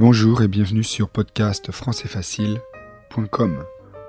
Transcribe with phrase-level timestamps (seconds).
[0.00, 3.64] Bonjour et bienvenue sur podcastfrançaisfacile.com.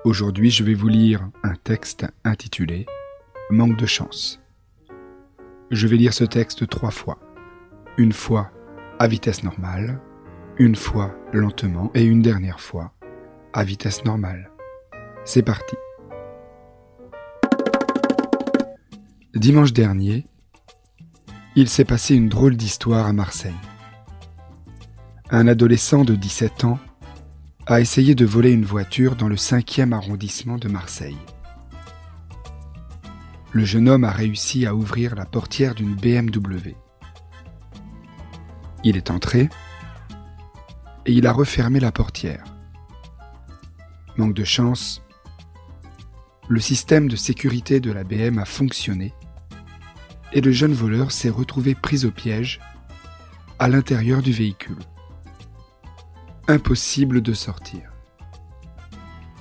[0.06, 2.86] Aujourd'hui, je vais vous lire un texte intitulé
[3.50, 4.40] Manque de chance.
[5.69, 7.19] Je vais lire ce texte trois fois.
[7.98, 8.52] Une fois
[9.00, 10.00] à vitesse normale,
[10.55, 12.93] une fois lentement et une dernière fois
[13.51, 14.49] à vitesse normale.
[15.25, 15.75] C'est parti.
[19.33, 20.25] Dimanche dernier,
[21.57, 23.51] il s'est passé une drôle d'histoire à Marseille
[25.34, 26.77] un adolescent de 17 ans
[27.65, 31.18] a essayé de voler une voiture dans le 5e arrondissement de Marseille.
[33.54, 36.76] Le jeune homme a réussi à ouvrir la portière d'une BMW.
[38.84, 39.50] Il est entré
[41.05, 42.44] et il a refermé la portière.
[44.18, 45.02] Manque de chance,
[46.50, 49.13] le système de sécurité de la BM a fonctionné
[50.34, 52.60] et le jeune voleur s'est retrouvé pris au piège
[53.60, 54.76] à l'intérieur du véhicule
[56.48, 57.91] impossible de sortir.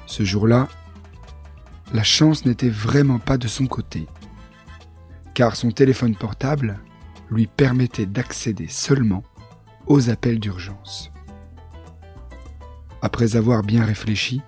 [0.06, 0.68] Ce jour-là,
[1.92, 4.06] la chance n'était vraiment pas de son côté,
[5.34, 6.80] car son téléphone portable
[7.30, 9.22] lui permettait d'accéder seulement
[9.86, 11.10] aux appels d'urgence.
[13.02, 14.42] Après avoir bien réfléchi,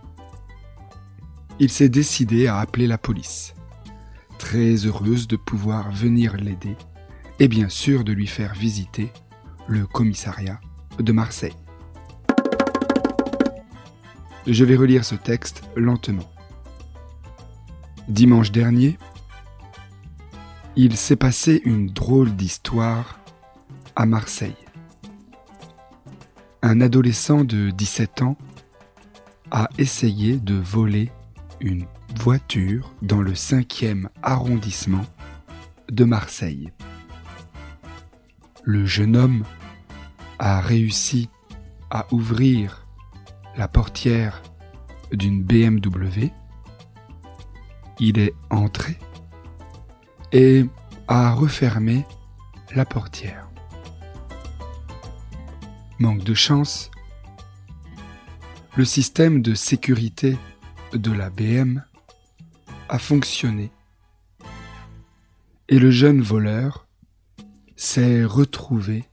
[1.58, 3.54] il s'est décidé à appeler la police,
[4.38, 6.76] très heureuse de pouvoir venir l'aider
[7.38, 9.12] et bien sûr de lui faire visiter
[9.68, 10.60] le commissariat
[10.98, 11.56] de Marseille.
[14.46, 16.28] Je vais relire ce texte lentement.
[18.08, 18.98] Dimanche dernier,
[20.74, 23.20] il s'est passé une drôle d'histoire
[23.94, 24.56] à Marseille.
[26.60, 28.36] Un adolescent de 17 ans
[29.52, 31.12] a essayé de voler
[31.60, 31.86] une
[32.18, 35.06] voiture dans le 5e arrondissement
[35.88, 36.72] de Marseille.
[38.64, 39.44] Le jeune homme
[40.40, 41.28] a réussi
[41.90, 42.81] à ouvrir
[43.56, 44.42] la portière
[45.12, 46.30] d'une BMW.
[47.98, 48.98] Il est entré
[50.32, 50.64] et
[51.08, 52.04] a refermé
[52.74, 53.48] la portière.
[55.98, 56.90] Manque de chance,
[58.76, 60.38] le système de sécurité
[60.94, 61.82] de la BM
[62.88, 63.70] a fonctionné
[65.68, 66.86] et le jeune voleur
[67.76, 69.04] s'est retrouvé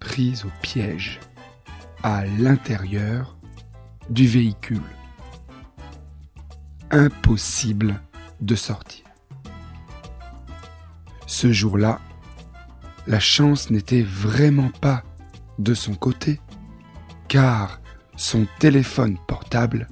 [0.00, 1.20] pris au piège
[2.02, 3.36] à l'intérieur
[4.10, 4.82] du véhicule.
[6.90, 8.00] Impossible
[8.40, 9.04] de sortir.
[11.26, 12.00] Ce jour-là,
[13.06, 15.02] la chance n'était vraiment pas
[15.58, 16.40] de son côté,
[17.28, 17.80] car
[18.16, 19.88] son téléphone portable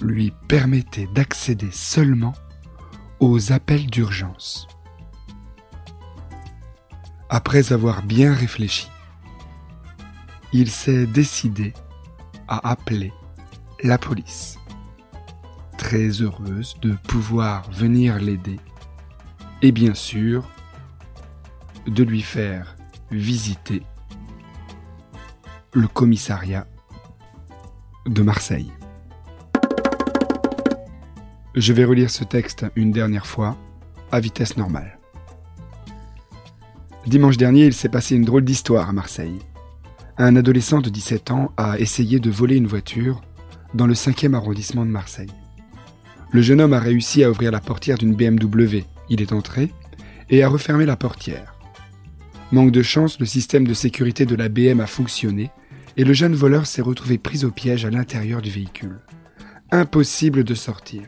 [0.00, 2.34] lui permettait d'accéder seulement
[3.20, 4.68] aux appels d'urgence.
[7.30, 8.88] Après avoir bien réfléchi,
[10.52, 11.74] il s'est décidé
[12.46, 13.12] à appeler
[13.82, 14.58] la police.
[15.76, 18.58] Très heureuse de pouvoir venir l'aider
[19.62, 20.48] et bien sûr
[21.86, 22.76] de lui faire
[23.10, 23.82] visiter
[25.72, 26.66] le commissariat
[28.06, 28.70] de Marseille.
[31.54, 33.56] Je vais relire ce texte une dernière fois
[34.12, 34.98] à vitesse normale.
[37.06, 39.38] Dimanche dernier, il s'est passé une drôle d'histoire à Marseille.
[40.18, 43.22] Un adolescent de 17 ans a essayé de voler une voiture
[43.74, 45.30] dans le 5e arrondissement de Marseille.
[46.30, 48.84] Le jeune homme a réussi à ouvrir la portière d'une BMW.
[49.08, 49.72] Il est entré
[50.30, 51.54] et a refermé la portière.
[52.52, 55.50] Manque de chance, le système de sécurité de la BM a fonctionné
[55.96, 59.00] et le jeune voleur s'est retrouvé pris au piège à l'intérieur du véhicule.
[59.70, 61.02] Impossible de sortir.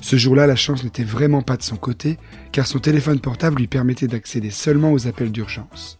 [0.00, 2.18] Ce jour-là, la chance n'était vraiment pas de son côté,
[2.52, 5.98] car son téléphone portable lui permettait d'accéder seulement aux appels d'urgence.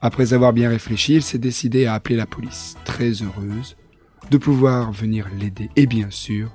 [0.00, 3.76] Après avoir bien réfléchi, il s'est décidé à appeler la police, très heureuse
[4.30, 6.50] de pouvoir venir l'aider et bien sûr